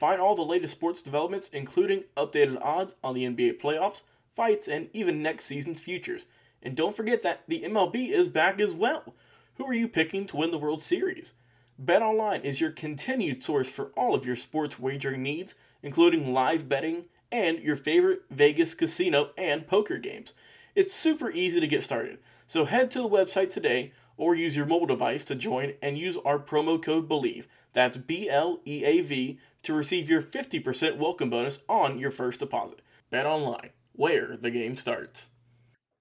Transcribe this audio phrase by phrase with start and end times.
[0.00, 4.88] Find all the latest sports developments, including updated odds on the NBA playoffs, fights, and
[4.94, 6.24] even next season's futures.
[6.62, 9.14] And don't forget that the MLB is back as well.
[9.56, 11.34] Who are you picking to win the World Series?
[11.78, 17.04] BetOnline is your continued source for all of your sports wagering needs, including live betting
[17.30, 20.32] and your favorite Vegas casino and poker games.
[20.74, 24.66] It's super easy to get started, so head to the website today or use your
[24.66, 27.46] mobile device to join and use our promo code BLEAV.
[27.72, 32.38] That's B L E A V to receive your 50% welcome bonus on your first
[32.40, 32.82] deposit.
[33.08, 35.30] Bet online, where the game starts.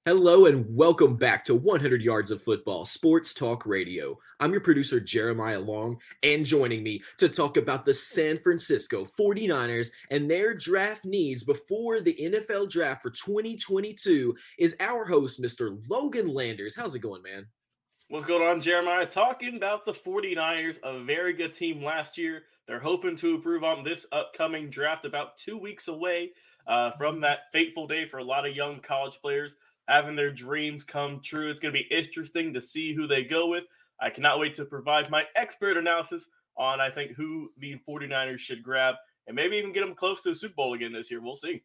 [0.05, 4.17] Hello and welcome back to 100 Yards of Football Sports Talk Radio.
[4.39, 9.91] I'm your producer, Jeremiah Long, and joining me to talk about the San Francisco 49ers
[10.09, 15.77] and their draft needs before the NFL draft for 2022 is our host, Mr.
[15.89, 16.75] Logan Landers.
[16.75, 17.45] How's it going, man?
[18.11, 19.05] What's going on, Jeremiah?
[19.05, 22.41] Talking about the 49ers, a very good team last year.
[22.65, 26.31] They're hoping to improve on this upcoming draft about two weeks away
[26.65, 29.53] uh, from that fateful day for a lot of young college players
[29.87, 31.51] having their dreams come true.
[31.51, 33.65] It's going to be interesting to see who they go with.
[34.01, 38.63] I cannot wait to provide my expert analysis on, I think, who the 49ers should
[38.63, 38.95] grab
[39.27, 41.21] and maybe even get them close to a Super Bowl again this year.
[41.21, 41.61] We'll see.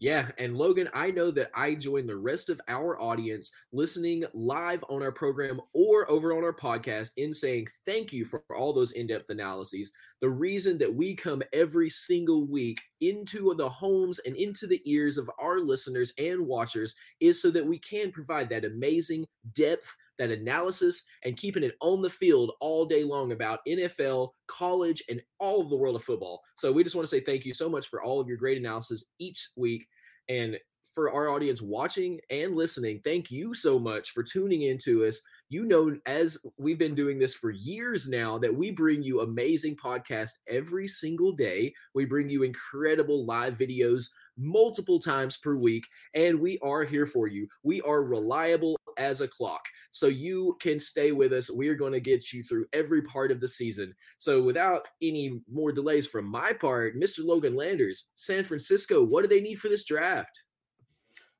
[0.00, 4.82] Yeah, and Logan, I know that I join the rest of our audience listening live
[4.88, 8.92] on our program or over on our podcast in saying thank you for all those
[8.92, 9.92] in depth analyses.
[10.20, 15.16] The reason that we come every single week into the homes and into the ears
[15.16, 20.30] of our listeners and watchers is so that we can provide that amazing depth that
[20.30, 25.62] analysis and keeping it on the field all day long about NFL, college, and all
[25.62, 26.42] of the world of football.
[26.56, 28.58] So we just want to say thank you so much for all of your great
[28.58, 29.86] analysis each week.
[30.28, 30.58] And
[30.94, 35.20] for our audience watching and listening, thank you so much for tuning in to us.
[35.52, 39.74] You know, as we've been doing this for years now, that we bring you amazing
[39.74, 41.74] podcasts every single day.
[41.92, 44.04] We bring you incredible live videos
[44.38, 47.48] multiple times per week, and we are here for you.
[47.64, 51.50] We are reliable as a clock, so you can stay with us.
[51.50, 53.92] We are going to get you through every part of the season.
[54.18, 57.24] So, without any more delays from my part, Mr.
[57.24, 60.44] Logan Landers, San Francisco, what do they need for this draft?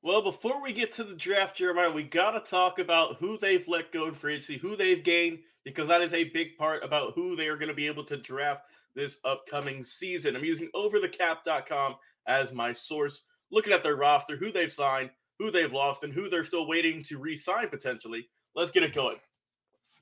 [0.02, 3.66] Well, before we get to the draft, Jeremiah, we got to talk about who they've
[3.68, 7.12] let go in free agency, who they've gained, because that is a big part about
[7.14, 8.62] who they are going to be able to draft
[8.94, 10.34] this upcoming season.
[10.34, 11.96] I'm using overthecap.com
[12.26, 16.30] as my source, looking at their roster, who they've signed, who they've lost, and who
[16.30, 18.26] they're still waiting to re sign potentially.
[18.54, 19.18] Let's get it going.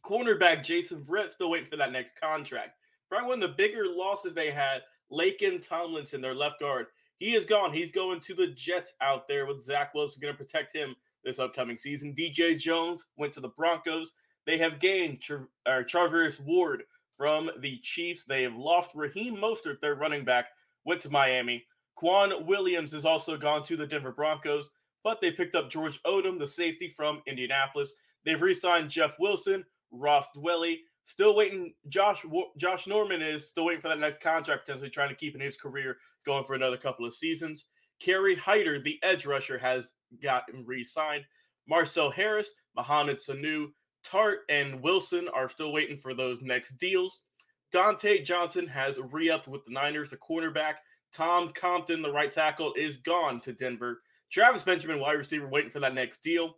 [0.04, 2.76] Cornerback Jason Verrett still waiting for that next contract.
[3.08, 6.86] Probably one of the bigger losses they had, Laken Tomlinson, their left guard.
[7.18, 7.72] He is gone.
[7.72, 11.38] He's going to the Jets out there with Zach Wilson going to protect him this
[11.38, 12.14] upcoming season.
[12.14, 14.12] DJ Jones went to the Broncos.
[14.46, 16.84] They have gained Charvarius Ward
[17.16, 18.24] from the Chiefs.
[18.24, 20.46] They have lost Raheem Mostert, their running back,
[20.84, 21.66] went to Miami.
[22.00, 24.70] K'Waun Williams has also gone to the Denver Broncos,
[25.02, 27.94] but they picked up George Odum, the safety from Indianapolis.
[28.24, 30.76] They've re-signed Jeff Wilson, Ross Dwelley.
[31.08, 31.72] Still waiting.
[31.88, 32.22] Josh
[32.58, 35.56] Josh Norman is still waiting for that next contract, potentially trying to keep in his
[35.56, 35.96] career
[36.26, 37.64] going for another couple of seasons.
[37.98, 41.24] Kerry Hyder, the edge rusher, has gotten re-signed.
[41.66, 43.68] Marcel Harris, Mohamed Sanu,
[44.06, 47.22] Tartt, and Wilson are still waiting for those next deals.
[47.74, 50.10] Dontae Johnson has re-upped with the Niners.
[50.10, 50.74] The cornerback
[51.14, 54.02] Tom Compton, the right tackle, is gone to Denver.
[54.30, 56.56] Travis Benjamin, wide receiver, waiting for that next deal.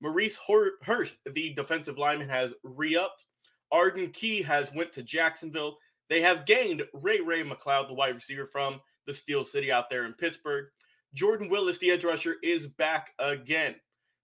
[0.00, 0.38] Maurice
[0.82, 3.26] Hurst, the defensive lineman, has re-upped.
[3.72, 5.78] Arden Key has went to Jacksonville.
[6.08, 10.04] They have gained Ray Ray McCloud, the wide receiver from the Steel City out there
[10.04, 10.66] in Pittsburgh.
[11.14, 13.74] Jordan Willis, the edge rusher, is back again.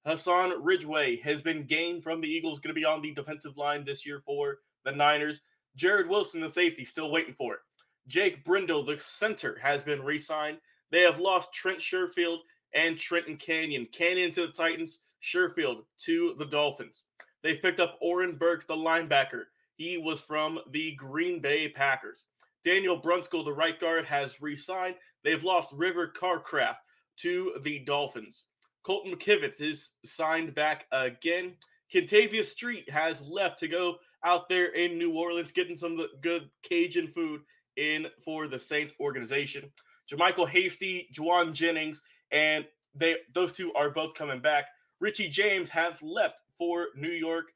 [0.07, 3.85] Hassan Ridgeway has been gained from the Eagles, going to be on the defensive line
[3.85, 5.41] this year for the Niners.
[5.77, 7.61] Jared Wilson, the safety, still waiting for it.
[8.07, 10.59] Jake Brendel, the center, has been re signed.
[10.91, 12.39] They have lost Trent Sherfield
[12.75, 13.87] and Trenton Cannon.
[13.93, 17.05] Cannon to the Titans, Sherfield to the Dolphins.
[17.43, 19.45] They've picked up Oren Burks, the linebacker.
[19.77, 22.27] He was from the Green Bay Packers.
[22.65, 24.97] Daniel Brunskill, the right guard, has re signed.
[25.23, 26.79] They've lost River Cracraft
[27.19, 28.45] to the Dolphins.
[28.83, 31.55] Colton McKivitz is signed back again.
[31.93, 37.09] Kentavius Street has left to go out there in New Orleans, getting some good Cajun
[37.09, 37.43] food
[37.77, 39.71] in for the Saints organization.
[40.11, 42.03] JaMycal Hasty, Jauan Jennings,
[42.33, 42.65] and
[42.95, 44.67] they those two are both coming back.
[45.01, 47.47] Richie James has left for New York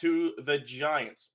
[0.00, 1.30] to the Giants.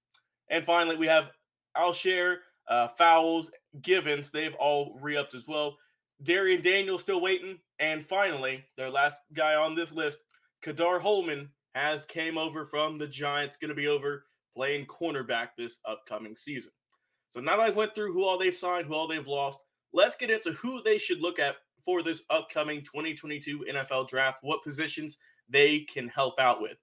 [0.49, 1.31] And finally, we have
[1.75, 2.37] Al-Shaair,
[2.69, 3.51] uh, Fowles,
[3.81, 4.31] Givens.
[4.31, 5.75] They've all re-upped as well.
[6.23, 7.57] Darrion Daniels still waiting.
[7.79, 10.19] And finally, their last guy on this list,
[10.61, 14.25] Ka'dar Hollman, has came over from the Giants, going to be over
[14.55, 16.71] playing cornerback this upcoming season.
[17.29, 19.57] So now that I've went through who all they've signed, who all they've lost,
[19.91, 24.63] let's get into who they should look at for this upcoming 2022 NFL draft, what
[24.63, 25.17] positions
[25.49, 26.77] they can help out with.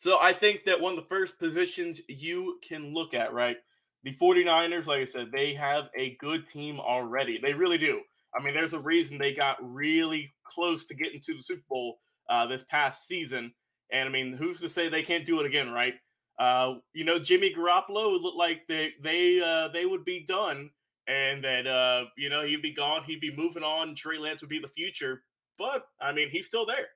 [0.00, 3.58] So I think that one of the first positions you can look at, right?
[4.02, 7.38] The 49ers, like I said, they have a good team already.
[7.40, 8.00] They really do.
[8.34, 11.98] I mean, there's a reason they got really close to getting to the Super Bowl
[12.30, 13.52] uh, this past season.
[13.92, 15.92] And I mean, who's to say they can't do it again, right?
[16.38, 20.70] Uh, you know, Jimmy Garoppolo would look like they they uh, they would be done,
[21.08, 23.94] and that uh, you know he'd be gone, he'd be moving on.
[23.94, 25.24] Trey Lance would be the future,
[25.58, 26.86] but I mean, he's still there,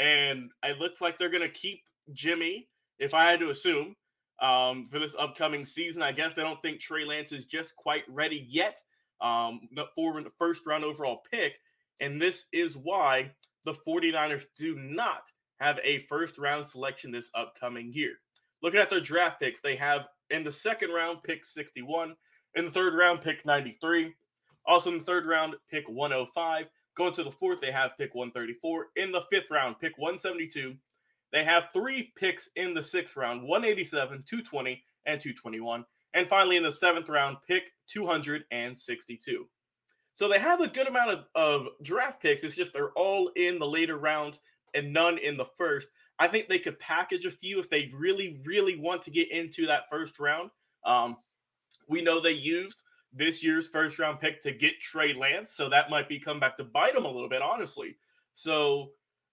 [0.00, 2.68] and it looks like they're gonna keep Jimmy.
[2.98, 3.94] If I had to assume,
[4.40, 8.04] um, for this upcoming season, I guess they don't think Trey Lance is just quite
[8.08, 8.80] ready yet
[9.20, 9.60] um,
[9.94, 11.54] for the first round overall pick.
[12.00, 13.30] And this is why
[13.64, 15.30] the 49ers do not
[15.60, 18.14] have a first round selection this upcoming year.
[18.62, 22.14] Looking at their draft picks, they have in the second round pick 61,
[22.54, 24.14] in the third round pick 93,
[24.66, 26.66] also in the third round pick 105.
[27.00, 28.88] Going to the fourth, they have pick 134.
[28.96, 30.74] In the fifth round, pick 172.
[31.32, 35.86] They have three picks in the sixth round 187, 220, and 221.
[36.12, 39.48] And finally, in the seventh round, pick 262.
[40.14, 42.44] So they have a good amount of, of draft picks.
[42.44, 44.40] It's just they're all in the later rounds
[44.74, 45.88] and none in the first.
[46.18, 49.64] I think they could package a few if they really, really want to get into
[49.68, 50.50] that first round.
[50.84, 51.16] Um,
[51.88, 55.90] we know they used this year's first round pick to get Trey Lance, so that
[55.90, 57.96] might be come back to bite them a little bit, honestly.
[58.34, 58.90] So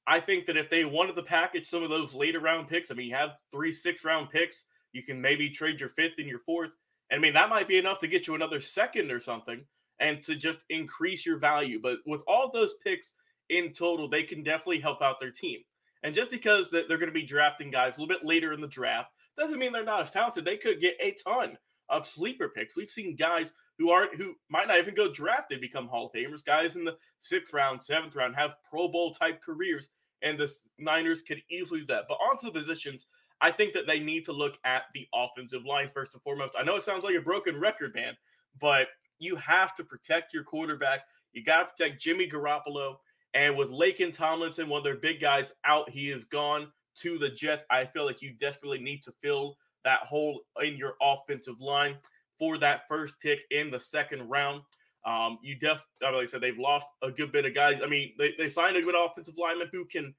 [0.07, 2.95] I think that if they wanted to package some of those later round picks, I
[2.95, 6.39] mean, you have three six round picks, you can maybe trade your fifth and your
[6.39, 6.71] fourth.
[7.12, 9.63] And I mean, that might be enough to get you another second or something
[10.00, 11.80] and to just increase your value.
[11.81, 13.13] But with all those picks
[13.50, 15.59] in total, they can definitely help out their team.
[16.03, 18.68] And just because they're going to be drafting guys a little bit later in the
[18.68, 20.45] draft doesn't mean they're not as talented.
[20.45, 21.57] They could get a ton
[21.89, 22.75] of sleeper picks.
[22.75, 26.44] We've seen guys who aren't who might not even go drafted become Hall of Famers.
[26.44, 29.89] Guys in the sixth round, seventh round have Pro Bowl type careers,
[30.21, 32.06] and the Niners could easily do that.
[32.07, 33.06] But onto the positions,
[33.39, 36.56] I think that they need to look at the offensive line first and foremost.
[36.57, 38.15] I know it sounds like a broken record, man,
[38.59, 38.88] but
[39.19, 41.01] you have to protect your quarterback.
[41.33, 42.95] You got to protect Jimmy Garoppolo.
[43.33, 46.71] And with Laken Tomlinson, one of their big guys, out, he is gone
[47.02, 47.66] to the Jets.
[47.69, 51.97] I feel like you desperately need to fill that hole in your offensive line
[52.39, 54.61] for that first pick in the second round.
[55.06, 57.79] Um, you def, like I said, they've lost a good bit of guys.
[57.83, 60.13] I mean, they, they signed a good offensive lineman who can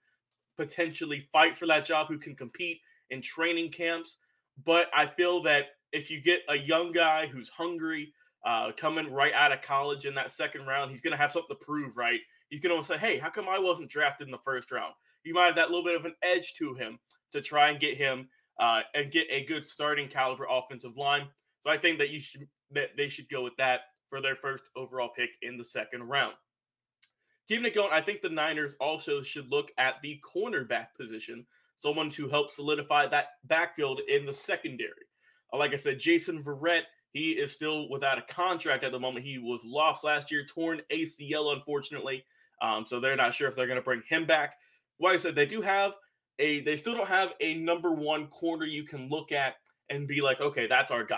[0.57, 4.17] potentially fight for that job, who can compete in training camps.
[4.65, 8.13] But I feel that if you get a young guy who's hungry,
[8.45, 11.57] uh, coming right out of college in that second round, he's going to have something
[11.57, 12.21] to prove, right?
[12.51, 14.95] He's going to say, hey, how come I wasn't drafted in the first round?
[15.25, 16.99] You might have that little bit of an edge to him
[17.33, 18.29] to try and get him
[18.61, 21.27] uh, and get a good starting caliber offensive line.
[21.65, 24.65] So I think that you should that they should go with that for their first
[24.77, 26.35] overall pick in the second round.
[27.49, 31.47] Keeping it going, I think the Niners also should look at the cornerback position,
[31.79, 35.07] someone to help solidify that backfield in the secondary.
[35.53, 39.25] Uh, like I said, Jason Verrett, he is still without a contract at the moment.
[39.25, 42.23] He was lost last year, torn ACL, unfortunately.
[42.61, 44.57] Um, so they're not sure if they're going to bring him back.
[45.01, 45.95] Like I said, they do have
[46.39, 49.55] a, they still don't have a number one corner you can look at
[49.89, 51.17] and be like, okay, that's our guy.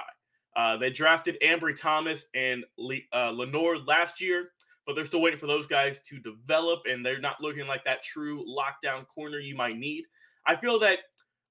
[0.61, 4.51] Uh, they drafted Ambry Thomas and Le- uh, Lenoir last year,
[4.87, 8.03] but they're still waiting for those guys to develop, and they're not looking like that
[8.03, 10.05] true lockdown corner you might need.
[10.47, 10.99] I feel that,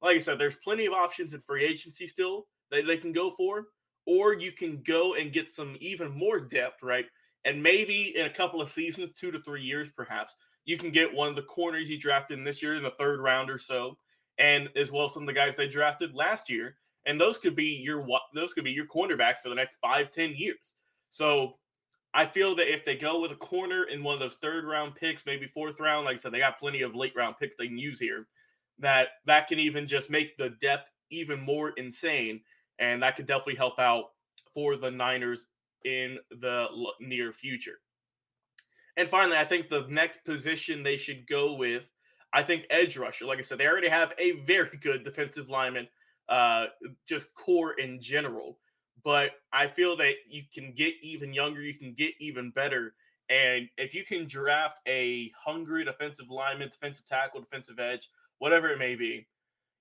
[0.03, 3.31] like I said, there's plenty of options in free agency still that they can go
[3.31, 3.69] for,
[4.05, 7.05] or you can go and get some even more depth, right?
[7.45, 10.35] And maybe in a couple of seasons, two to three years perhaps,
[10.65, 13.21] you can get one of the corners you drafted in this year in the third
[13.21, 13.97] round or so,
[14.37, 16.75] and as well as some of the guys they drafted last year.
[17.09, 20.35] And those could be your those could be your cornerbacks for the next five, ten
[20.35, 20.75] years.
[21.09, 21.55] So
[22.13, 24.93] I feel that if they go with a corner in one of those third round
[24.93, 27.65] picks, maybe fourth round, like I said, they got plenty of late round picks they
[27.65, 28.27] can use here.
[28.77, 32.41] That that can even just make the depth even more insane,
[32.77, 34.11] and that could definitely help out
[34.53, 35.47] for the Niners
[35.85, 36.67] in the
[37.01, 37.79] near future.
[38.97, 41.91] And finally, I think the next position they should go with,
[42.33, 43.25] I think edge rusher.
[43.25, 45.87] Like I said, they already have a very good defensive lineman,
[46.29, 46.65] uh,
[47.07, 48.57] just core in general
[49.03, 52.93] but I feel that you can get even younger, you can get even better.
[53.29, 58.09] And if you can draft a hungry defensive lineman, defensive tackle, defensive edge,
[58.39, 59.27] whatever it may be,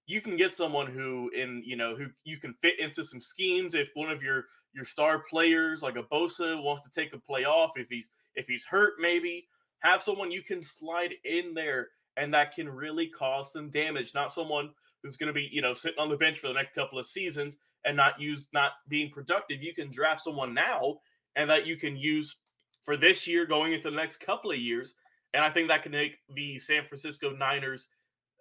[0.06, 3.74] you can get someone who in you know who you can fit into some schemes.
[3.74, 7.44] If one of your your star players like a Bosa wants to take a play
[7.44, 9.48] off, if he's if he's hurt, maybe
[9.80, 14.12] have someone you can slide in there and that can really cause some damage.
[14.14, 14.70] Not someone
[15.02, 17.06] who's going to be you know sitting on the bench for the next couple of
[17.06, 19.62] seasons and not use not being productive.
[19.62, 20.98] You can draft someone now
[21.36, 22.36] and that you can use
[22.84, 24.94] for this year going into the next couple of years.
[25.34, 27.88] And I think that can make the San Francisco Niners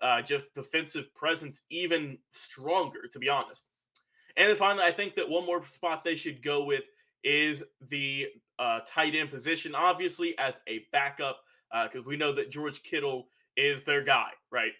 [0.02, 3.66] uh, just defensive presence even stronger, to be honest.
[4.38, 6.84] And then finally, I think that one more spot they should go with
[7.24, 8.28] is the
[8.60, 11.40] uh, tight end position, obviously as a backup,
[11.84, 14.72] because uh, we know that George Kittle is their guy, right?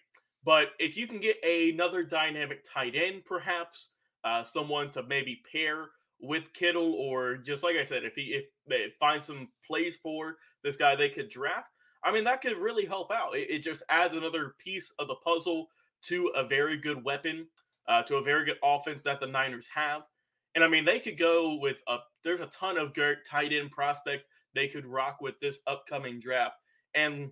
[0.44, 3.90] But if you can get another dynamic tight end, perhaps
[4.24, 5.90] uh, someone to maybe pair
[6.20, 10.36] with Kittle, or just like I said, if he if they find some plays for
[10.62, 11.70] this guy they could draft,
[12.04, 13.36] I mean that could really help out.
[13.36, 15.68] It, it just adds another piece of the puzzle
[16.04, 17.46] to a very good weapon,
[17.88, 20.02] uh, to a very good offense that the Niners have.
[20.54, 23.70] And I mean they could go with a there's a ton of great tight end
[23.70, 26.56] prospects they could rock with this upcoming draft.
[26.94, 27.30] And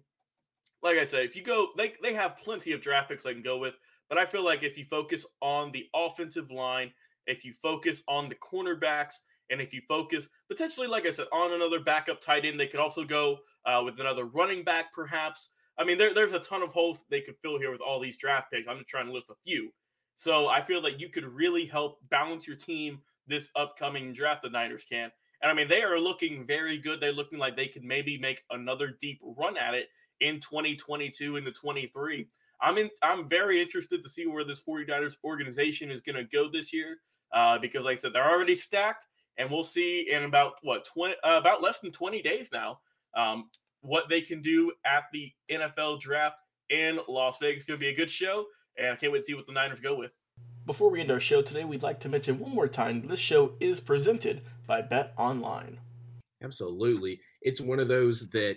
[0.87, 3.43] like I said, if you go, they they have plenty of draft picks they can
[3.43, 3.77] go with.
[4.09, 6.93] But I feel like if you focus on the offensive line,
[7.27, 9.17] if you focus on the cornerbacks,
[9.51, 12.81] and if you focus potentially, like I said, on another backup tight end, they could
[12.81, 15.51] also go uh, with another running back, perhaps.
[15.79, 18.17] I mean, there, there's a ton of holes they could fill here with all these
[18.17, 18.69] draft picks.
[18.69, 19.71] I'm just trying to list a few.
[20.17, 24.43] So I feel like you could really help balance your team this upcoming draft.
[24.43, 25.11] The Niners can,
[25.43, 27.01] and I mean, they are looking very good.
[27.01, 29.89] They're looking like they could maybe make another deep run at it
[30.21, 32.29] in 2022 into 23.
[32.61, 32.91] I'm in.
[33.03, 36.99] I'm very interested to see where this 49ers organization is going to go this year
[37.35, 39.07] uh, because, like I said, they're already stacked,
[39.37, 42.79] and we'll see in about what 20, uh, about less than 20 days now
[43.17, 46.37] um, what they can do at the NFL draft
[46.71, 47.59] in Las Vegas.
[47.59, 48.47] It's going to be a good show,
[48.79, 50.13] and I can't wait to see what the Niners go with.
[50.67, 53.55] Before we end our show today, we'd like to mention one more time this show
[53.61, 55.79] is presented by Bet Online.
[56.43, 57.21] Absolutely.
[57.41, 58.57] It's one of those that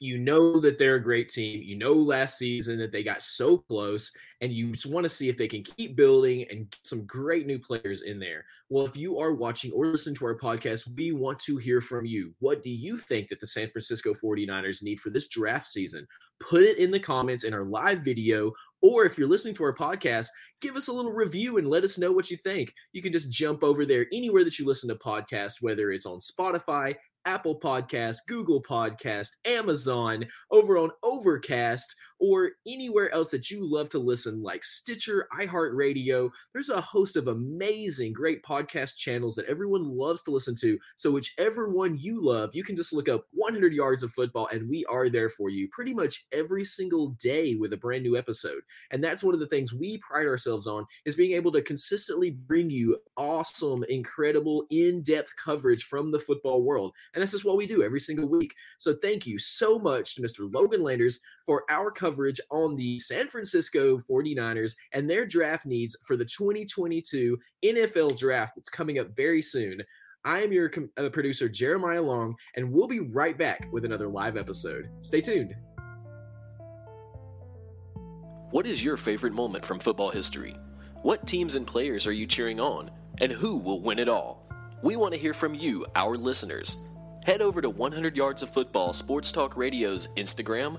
[0.00, 1.62] you know that they're a great team.
[1.62, 5.28] You know last season that they got so close, and you just want to see
[5.28, 8.44] if they can keep building and get some great new players in there.
[8.68, 12.06] Well, if you are watching or listening to our podcast, we want to hear from
[12.06, 12.32] you.
[12.38, 16.06] What do you think that the San Francisco 49ers need for this draft season?
[16.40, 19.74] Put it in the comments in our live video, or if you're listening to our
[19.74, 20.28] podcast,
[20.60, 22.72] give us a little review and let us know what you think.
[22.92, 26.18] You can just jump over there anywhere that you listen to podcasts, whether it's on
[26.18, 26.94] Spotify,
[27.28, 33.98] Apple Podcast, Google Podcast, Amazon, over on Overcast, or anywhere else that you love to
[33.98, 36.30] listen, like Stitcher, iHeartRadio.
[36.52, 40.78] There's a host of amazing, great podcast channels that everyone loves to listen to.
[40.96, 44.68] So, whichever one you love, you can just look up 100 Yards of Football, and
[44.68, 48.62] we are there for you pretty much every single day with a brand new episode.
[48.90, 52.30] And that's one of the things we pride ourselves on is being able to consistently
[52.30, 56.92] bring you awesome, incredible, in-depth coverage from the football world.
[57.14, 58.54] And that's just what we do every single week.
[58.78, 60.52] So thank you so much to Mr.
[60.52, 66.16] Logan Landers for our coverage on the San Francisco 49ers and their draft needs for
[66.16, 69.82] the 2022 NFL draft that's coming up very soon.
[70.24, 74.08] I am your com- uh, producer, Jeremiah Long, and we'll be right back with another
[74.08, 74.88] live episode.
[75.00, 75.54] Stay tuned.
[78.50, 80.56] What is your favorite moment from football history?
[81.02, 82.90] What teams and players are you cheering on?
[83.20, 84.48] And who will win it all?
[84.82, 86.78] We want to hear from you, our listeners
[87.28, 90.78] head over to 100 Yards of Football Sports Talk Radio's Instagram,